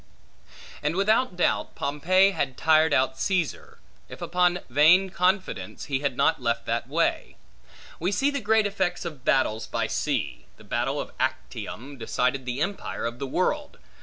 [0.81, 3.77] And, without doubt, Pompey had tired out Caesar,
[4.09, 7.35] if upon vain confidence, he had not left that way.
[7.99, 10.47] We see the great effects of battles by sea.
[10.57, 13.77] The battle of Actium, decided the empire of the world.